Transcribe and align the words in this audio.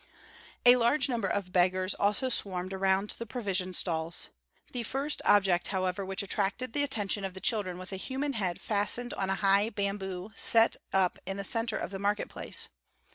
A 0.65 0.77
large 0.77 1.09
number 1.09 1.27
of 1.27 1.51
beggars 1.53 1.93
also 1.93 2.27
swarmed 2.27 2.73
around 2.73 3.11
the 3.19 3.27
provision 3.27 3.71
stalls. 3.71 4.29
The 4.71 4.81
first 4.81 5.21
object, 5.25 5.67
however, 5.67 6.03
which 6.03 6.23
attracted 6.23 6.73
the 6.73 6.81
attention 6.81 7.23
of 7.23 7.35
the 7.35 7.39
children 7.39 7.77
was 7.77 7.93
a 7.93 7.97
human 7.97 8.33
head 8.33 8.59
fastened 8.59 9.13
on 9.13 9.29
a 9.29 9.35
high 9.35 9.69
bamboo 9.69 10.31
set 10.35 10.75
up 10.91 11.19
in 11.27 11.37
the 11.37 11.43
center 11.43 11.77
of 11.77 11.91
the 11.91 11.99
market 11.99 12.29
place. 12.29 12.69